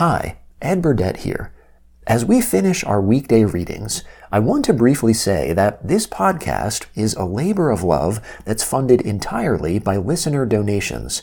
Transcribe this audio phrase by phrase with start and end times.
[0.00, 1.52] Hi, Ed Burdett here.
[2.06, 4.02] As we finish our weekday readings,
[4.32, 9.02] I want to briefly say that this podcast is a labor of love that's funded
[9.02, 11.22] entirely by listener donations.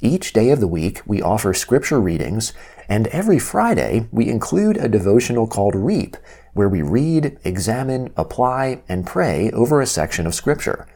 [0.00, 2.52] Each day of the week, we offer scripture readings,
[2.88, 6.16] and every Friday, we include a devotional called Reap,
[6.54, 10.88] where we read, examine, apply, and pray over a section of scripture.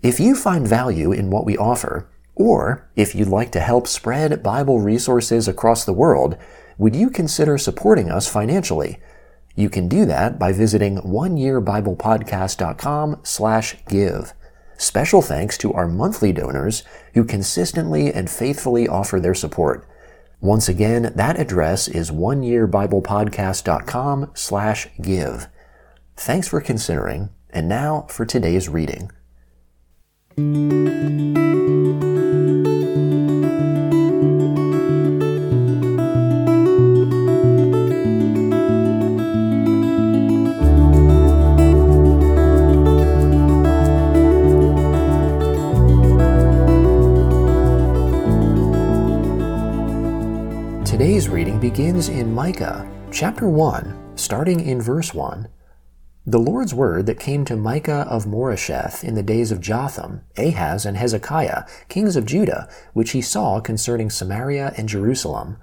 [0.00, 4.44] If you find value in what we offer, or if you'd like to help spread
[4.44, 6.38] Bible resources across the world,
[6.78, 8.98] would you consider supporting us financially?
[9.56, 14.32] You can do that by visiting oneyearbiblepodcast.com slash give.
[14.76, 19.84] Special thanks to our monthly donors who consistently and faithfully offer their support.
[20.40, 25.48] Once again, that address is oneyearbiblepodcast.com slash give.
[26.16, 29.10] Thanks for considering, and now for today's reading.
[50.98, 55.46] Today's reading begins in Micah, chapter 1, starting in verse 1.
[56.26, 60.84] The Lord's word that came to Micah of Moresheth in the days of Jotham, Ahaz,
[60.84, 65.58] and Hezekiah, kings of Judah, which he saw concerning Samaria and Jerusalem.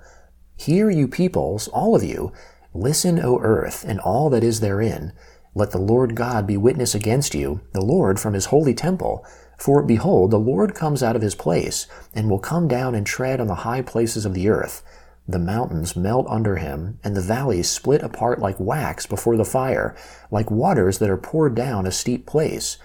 [0.56, 2.31] Hear, you peoples, all of you,
[2.73, 5.11] listen, O earth, and all that is therein.
[5.53, 9.25] Let the Lord God be witness against you, the Lord from his holy temple.
[9.58, 13.41] For behold, the Lord comes out of his place, and will come down and tread
[13.41, 14.81] on the high places of the earth.
[15.28, 19.95] The mountains melt under him, and the valleys split apart like wax before the fire,
[20.30, 22.78] like waters that are poured down a steep place.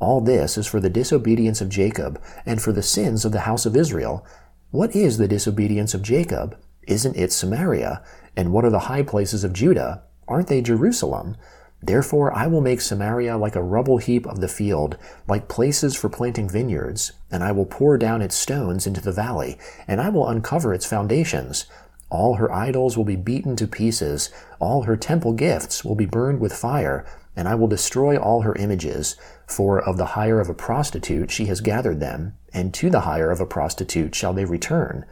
[0.00, 3.64] All this is for the disobedience of Jacob, and for the sins of the house
[3.64, 4.26] of Israel.
[4.72, 6.58] What is the disobedience of Jacob?
[6.82, 8.02] Isn't it Samaria?
[8.36, 10.02] And what are the high places of Judah?
[10.26, 11.36] Aren't they Jerusalem?
[11.80, 14.96] Therefore I will make Samaria like a rubble heap of the field,
[15.28, 19.58] like places for planting vineyards, and I will pour down its stones into the valley,
[19.86, 21.66] and I will uncover its foundations.
[22.10, 26.40] All her idols will be beaten to pieces, all her temple gifts will be burned
[26.40, 27.04] with fire,
[27.36, 29.16] and I will destroy all her images,
[29.46, 33.30] for of the hire of a prostitute she has gathered them, and to the hire
[33.30, 35.04] of a prostitute shall they return.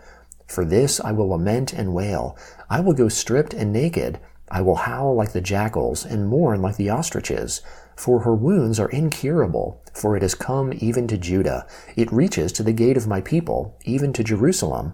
[0.47, 2.37] For this I will lament and wail.
[2.69, 4.21] I will go stripped and naked.
[4.51, 7.63] I will howl like the jackals, and mourn like the ostriches.
[7.97, 11.67] For her wounds are incurable, for it has come even to Judah.
[11.97, 14.93] It reaches to the gate of my people, even to Jerusalem.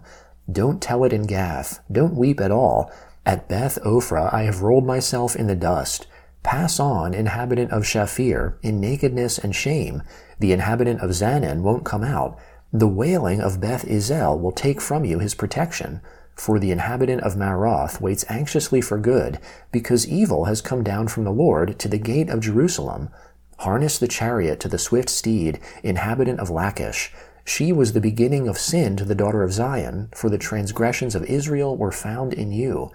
[0.51, 1.81] Don't tell it in Gath.
[1.91, 2.91] Don't weep at all.
[3.27, 6.07] At Beth Ophrah I have rolled myself in the dust.
[6.43, 10.03] Pass on, inhabitant of Shaphir, in nakedness and shame.
[10.39, 12.39] The inhabitant of Zanan won't come out.
[12.73, 16.01] The wailing of Beth Ezel will take from you his protection.
[16.35, 19.41] For the inhabitant of Maroth waits anxiously for good,
[19.73, 23.11] because evil has come down from the Lord to the gate of Jerusalem.
[23.59, 27.13] Harness the chariot to the swift steed, inhabitant of Lachish.
[27.49, 31.25] She was the beginning of sin to the daughter of Zion, for the transgressions of
[31.25, 32.91] Israel were found in you.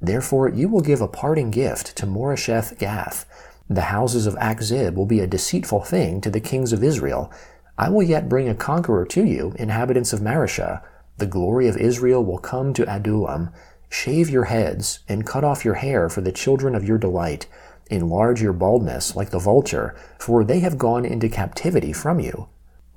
[0.00, 3.26] Therefore you will give a parting gift to Moresheth Gath.
[3.68, 7.30] The houses of Achzib will be a deceitful thing to the kings of Israel.
[7.76, 10.82] I will yet bring a conqueror to you, inhabitants of Mareshah.
[11.18, 13.50] The glory of Israel will come to Adullam.
[13.90, 17.46] Shave your heads, and cut off your hair for the children of your delight.
[17.90, 22.48] Enlarge your baldness like the vulture, for they have gone into captivity from you.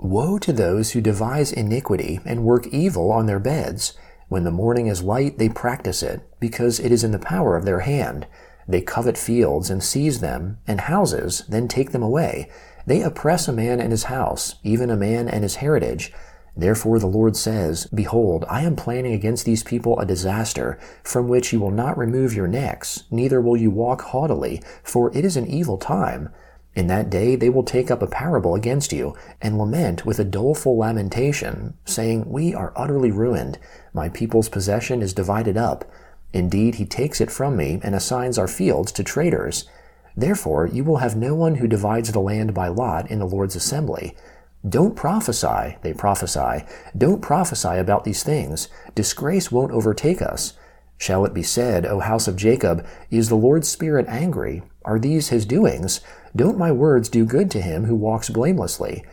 [0.02, 3.94] Woe to those who devise iniquity and work evil on their beds.
[4.28, 7.64] When the morning is light, they practice it, because it is in the power of
[7.64, 8.26] their hand.
[8.66, 12.50] They covet fields and seize them, and houses, then take them away.
[12.84, 16.12] They oppress a man and his house, even a man and his heritage.
[16.56, 21.52] Therefore the Lord says, Behold, I am planning against these people a disaster, from which
[21.52, 25.46] you will not remove your necks, neither will you walk haughtily, for it is an
[25.46, 26.30] evil time.
[26.74, 30.24] In that day they will take up a parable against you, and lament with a
[30.24, 33.58] doleful lamentation, saying, We are utterly ruined.
[33.92, 35.84] My people's possession is divided up.
[36.32, 39.68] Indeed, he takes it from me, and assigns our fields to traders.
[40.16, 43.56] Therefore, you will have no one who divides the land by lot in the Lord's
[43.56, 44.16] assembly.
[44.66, 46.64] Don't prophesy, they prophesy.
[46.96, 48.68] Don't prophesy about these things.
[48.94, 50.54] Disgrace won't overtake us.
[50.96, 54.62] Shall it be said, O house of Jacob, Is the Lord's Spirit angry?
[54.84, 56.00] Are these his doings?
[56.34, 59.04] Don't my words do good to him who walks blamelessly?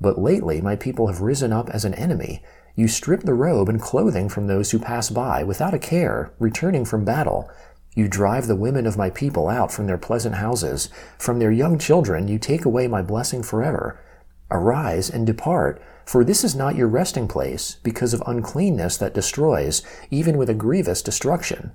[0.00, 2.42] But lately my people have risen up as an enemy.
[2.76, 6.84] You strip the robe and clothing from those who pass by without a care, returning
[6.84, 7.50] from battle.
[7.96, 10.88] You drive the women of my people out from their pleasant houses.
[11.18, 13.98] From their young children you take away my blessing forever.
[14.48, 19.82] Arise and depart, For this is not your resting place, because of uncleanness that destroys,
[20.10, 21.72] even with a grievous destruction.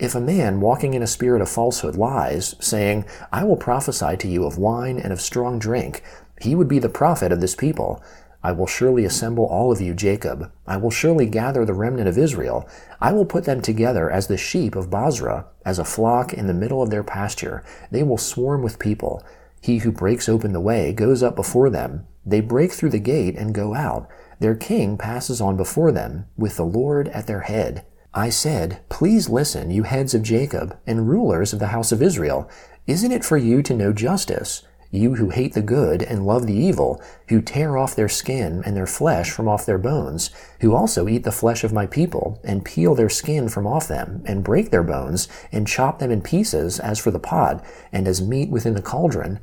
[0.00, 4.28] If a man walking in a spirit of falsehood lies, saying, I will prophesy to
[4.28, 6.02] you of wine and of strong drink,
[6.40, 8.02] he would be the prophet of this people.
[8.42, 10.50] I will surely assemble all of you, Jacob.
[10.66, 12.68] I will surely gather the remnant of Israel.
[13.00, 16.52] I will put them together as the sheep of Bozrah, as a flock in the
[16.52, 17.62] middle of their pasture.
[17.92, 19.22] They will swarm with people.
[19.60, 22.06] He who breaks open the way goes up before them.
[22.26, 24.08] They break through the gate and go out.
[24.40, 27.86] Their king passes on before them, with the Lord at their head.
[28.14, 32.48] I said, Please listen, you heads of Jacob, and rulers of the house of Israel.
[32.86, 34.62] Isn't it for you to know justice?
[34.94, 38.76] you who hate the good and love the evil, who tear off their skin and
[38.76, 40.30] their flesh from off their bones,
[40.60, 44.22] who also eat the flesh of my people, and peel their skin from off them,
[44.24, 48.22] and break their bones, and chop them in pieces as for the pot, and as
[48.22, 49.40] meat within the cauldron,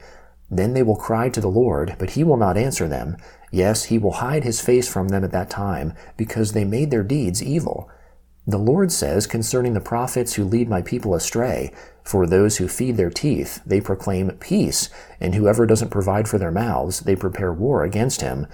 [0.50, 3.18] then they will cry to the Lord, but he will not answer them.
[3.52, 7.04] Yes, he will hide his face from them at that time, because they made their
[7.04, 7.90] deeds evil.
[8.48, 11.72] The Lord says concerning the prophets who lead my people astray,
[12.04, 14.90] For those who feed their teeth, they proclaim peace,
[15.20, 18.48] and whoever doesn't provide for their mouths, they prepare war against him.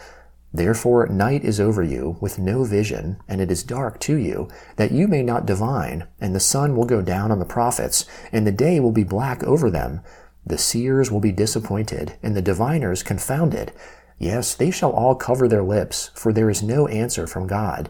[0.53, 4.91] Therefore night is over you, with no vision, and it is dark to you, that
[4.91, 8.51] you may not divine, and the sun will go down on the prophets, and the
[8.51, 10.01] day will be black over them.
[10.45, 13.71] The seers will be disappointed, and the diviners confounded.
[14.17, 17.89] Yes, they shall all cover their lips, for there is no answer from God.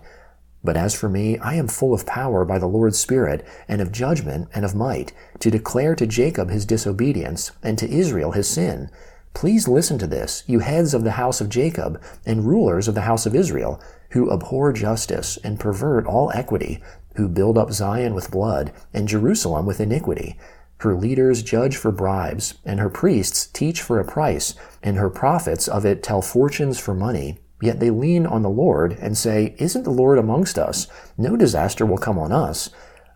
[0.64, 3.92] But as for me, I am full of power by the Lord's Spirit, and of
[3.92, 8.90] judgment and of might, to declare to Jacob his disobedience, and to Israel his sin.
[9.34, 13.02] Please listen to this, you heads of the house of Jacob, and rulers of the
[13.02, 13.80] house of Israel,
[14.12, 16.82] who abhor justice, and pervert all equity,
[17.18, 20.40] who build up Zion with blood, and Jerusalem with iniquity.
[20.80, 25.68] Her leaders judge for bribes, and her priests teach for a price, and her prophets
[25.68, 29.84] of it tell fortunes for money, Yet they lean on the Lord and say, Isn't
[29.84, 30.88] the Lord amongst us?
[31.18, 32.70] No disaster will come on us.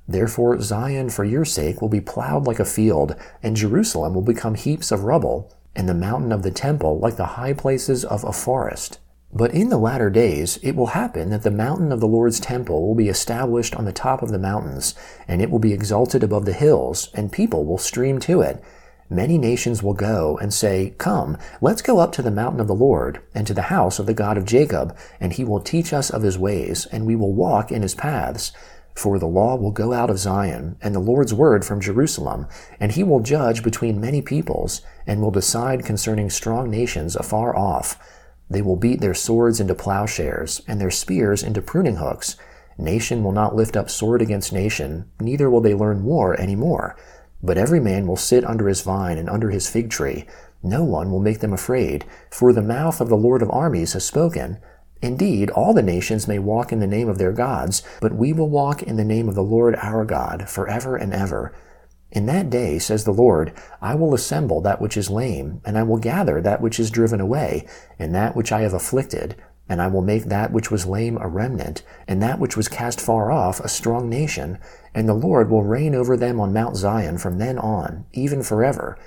[0.07, 4.55] Therefore, Zion, for your sake, will be plowed like a field, and Jerusalem will become
[4.55, 8.33] heaps of rubble, and the mountain of the temple like the high places of a
[8.33, 8.99] forest.
[9.33, 12.85] But in the latter days it will happen that the mountain of the Lord's temple
[12.85, 14.95] will be established on the top of the mountains,
[15.27, 18.61] and it will be exalted above the hills, and people will stream to it
[19.11, 22.73] many nations will go and say, Come, let's go up to the mountain of the
[22.73, 26.09] Lord, and to the house of the God of Jacob, and he will teach us
[26.09, 28.51] of his ways, and we will walk in his paths.
[28.95, 32.47] For the law will go out of Zion, and the Lord's word from Jerusalem,
[32.79, 37.97] and he will judge between many peoples, and will decide concerning strong nations afar off.
[38.49, 42.35] They will beat their swords into plowshares, and their spears into pruning hooks.
[42.77, 46.95] Nation will not lift up sword against nation, neither will they learn war any more.
[47.43, 50.25] But every man will sit under his vine and under his fig tree.
[50.63, 54.05] No one will make them afraid, for the mouth of the Lord of armies has
[54.05, 54.59] spoken.
[55.01, 58.49] Indeed, all the nations may walk in the name of their gods, but we will
[58.49, 61.51] walk in the name of the Lord our God forever and ever.
[62.11, 65.83] In that day, says the Lord, I will assemble that which is lame, and I
[65.83, 67.65] will gather that which is driven away,
[67.97, 69.35] and that which I have afflicted,
[69.71, 72.99] and I will make that which was lame a remnant, and that which was cast
[72.99, 74.57] far off a strong nation,
[74.93, 78.97] and the Lord will reign over them on Mount Zion from then on, even forever.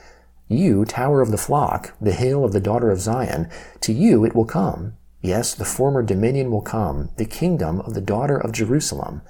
[0.49, 3.51] You, tower of the flock, the hill of the daughter of Zion,
[3.83, 4.95] to you it will come.
[5.21, 9.21] Yes, the former dominion will come, the kingdom of the daughter of Jerusalem.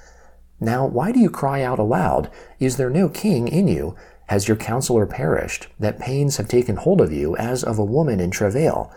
[0.61, 2.31] Now, why do you cry out aloud?
[2.61, 3.97] Is there no king in you?
[4.29, 8.21] Has your counselor perished, that pains have taken hold of you as of a woman
[8.21, 8.93] in travail?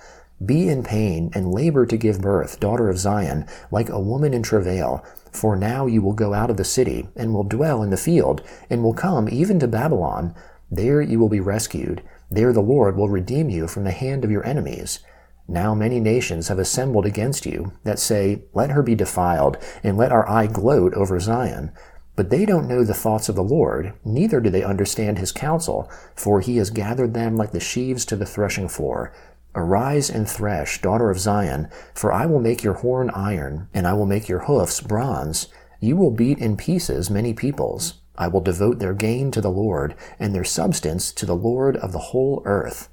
[0.46, 4.44] Be in pain and labor to give birth, daughter of Zion, like a woman in
[4.44, 5.04] travail.
[5.32, 8.44] For now you will go out of the city, and will dwell in the field,
[8.70, 10.36] and will come even to Babylon.
[10.70, 12.04] There you will be rescued.
[12.30, 15.00] There the Lord will redeem you from the hand of your enemies.
[15.48, 20.12] Now many nations have assembled against you, that say, Let her be defiled, and let
[20.12, 21.72] our eye gloat over Zion.
[22.18, 25.90] But they don't know the thoughts of the Lord, neither do they understand his counsel,
[26.16, 29.14] for he has gathered them like the sheaves to the threshing floor.
[29.58, 33.94] Arise and thresh, daughter of Zion, for I will make your horn iron, and I
[33.94, 35.48] will make your hoofs bronze.
[35.80, 37.96] You will beat in pieces many peoples.
[38.16, 41.92] I will devote their gain to the Lord, and their substance to the Lord of
[41.92, 42.90] the whole earth.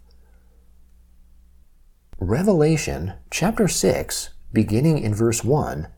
[2.18, 5.88] Revelation chapter 6, beginning in verse 1.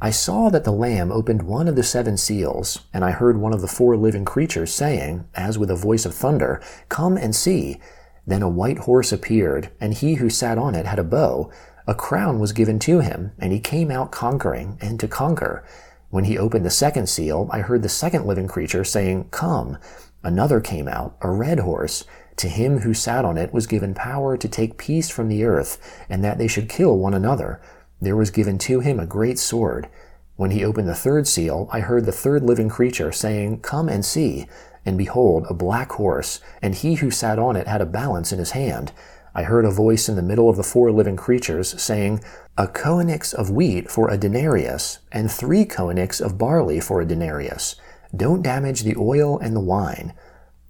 [0.00, 3.54] I saw that the Lamb opened one of the seven seals, and I heard one
[3.54, 7.80] of the four living creatures saying, as with a voice of thunder, Come and see.
[8.26, 11.50] Then a white horse appeared, and he who sat on it had a bow.
[11.86, 15.64] A crown was given to him, and he came out conquering and to conquer.
[16.10, 19.78] When he opened the second seal, I heard the second living creature saying, Come.
[20.22, 22.04] Another came out, a red horse.
[22.36, 25.78] To him who sat on it was given power to take peace from the earth,
[26.08, 27.60] and that they should kill one another.
[28.00, 29.88] There was given to him a great sword.
[30.36, 34.04] When he opened the third seal, I heard the third living creature saying, Come and
[34.04, 34.46] see.
[34.86, 38.38] And behold, a black horse, and he who sat on it had a balance in
[38.38, 38.92] his hand.
[39.34, 42.22] I heard a voice in the middle of the four living creatures saying,
[42.56, 47.76] A choenix of wheat for a denarius, and three choenix of barley for a denarius.
[48.14, 50.14] Don't damage the oil and the wine.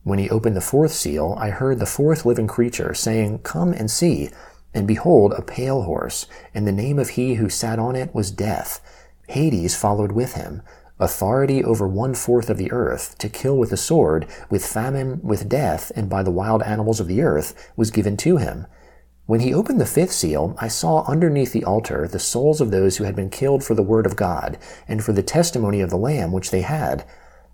[0.03, 3.91] When he opened the fourth seal, I heard the fourth living creature saying, Come and
[3.91, 4.31] see.
[4.73, 8.31] And behold, a pale horse, and the name of he who sat on it was
[8.31, 8.81] Death.
[9.29, 10.63] Hades followed with him,
[10.99, 15.49] authority over one fourth of the earth, to kill with the sword, with famine, with
[15.49, 18.67] death, and by the wild animals of the earth, was given to him.
[19.27, 22.99] When he opened the fifth seal, I saw underneath the altar the souls of those
[22.99, 25.97] who had been killed for the word of God, and for the testimony of the
[25.97, 27.07] Lamb which they had.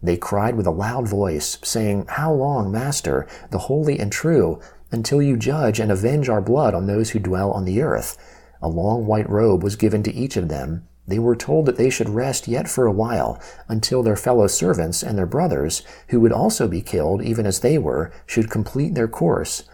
[0.02, 4.58] They cried with a loud voice, saying, How long, Master, the holy and true,
[4.90, 8.18] until you judge and avenge our blood on those who dwell on the earth?
[8.60, 10.88] A long white robe was given to each of them.
[11.10, 15.02] They were told that they should rest yet for a while, until their fellow servants
[15.02, 19.08] and their brothers, who would also be killed even as they were, should complete their
[19.08, 19.64] course.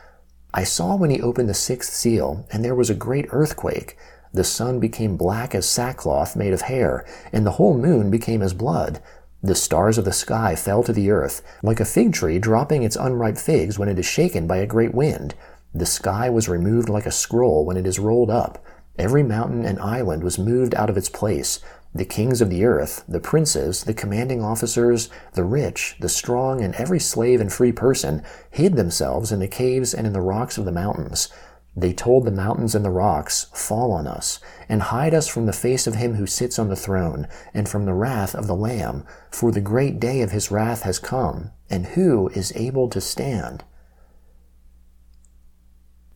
[0.54, 3.98] I saw when he opened the sixth seal, and there was a great earthquake.
[4.32, 8.54] The sun became black as sackcloth made of hair, and the whole moon became as
[8.54, 9.02] blood.
[9.42, 12.96] The stars of the sky fell to the earth, like a fig tree dropping its
[12.96, 15.34] unripe figs when it is shaken by a great wind.
[15.74, 18.64] The sky was removed like a scroll when it is rolled up.
[18.98, 21.60] Every mountain and island was moved out of its place.
[21.94, 26.74] The kings of the earth, the princes, the commanding officers, the rich, the strong, and
[26.74, 30.64] every slave and free person hid themselves in the caves and in the rocks of
[30.64, 31.28] the mountains.
[31.78, 35.52] They told the mountains and the rocks, Fall on us, and hide us from the
[35.52, 39.04] face of him who sits on the throne, and from the wrath of the Lamb,
[39.30, 43.62] for the great day of his wrath has come, and who is able to stand?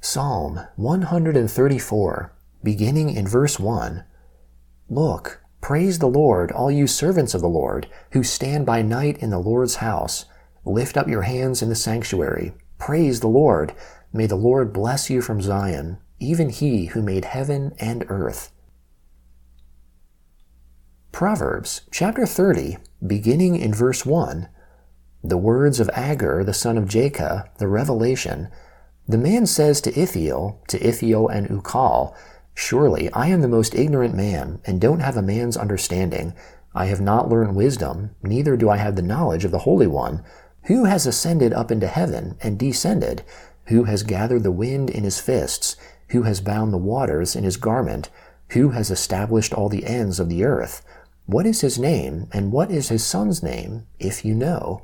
[0.00, 4.04] Psalm 134, beginning in verse 1.
[4.88, 9.30] Look, praise the Lord, all you servants of the Lord, who stand by night in
[9.30, 10.26] the Lord's house.
[10.64, 12.52] Lift up your hands in the sanctuary.
[12.78, 13.74] Praise the Lord.
[14.12, 18.52] May the Lord bless you from Zion, even he who made heaven and earth.
[21.12, 24.48] Proverbs chapter 30, beginning in verse 1.
[25.22, 28.48] The words of Agur, the son of Jakeh, the revelation.
[29.06, 32.14] The man says to Ithiel, to Ithiel and Ucal,
[32.54, 36.34] Surely I am the most ignorant man, and don't have a man's understanding.
[36.74, 40.22] I have not learned wisdom, neither do I have the knowledge of the Holy One.
[40.64, 43.22] Who has ascended up into heaven, and descended?
[43.66, 45.76] Who has gathered the wind in his fists?
[46.10, 48.10] Who has bound the waters in his garment?
[48.50, 50.84] Who has established all the ends of the earth?
[51.26, 54.82] What is his name, and what is his son's name, if you know?